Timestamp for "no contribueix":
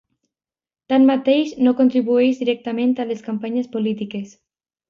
1.67-2.41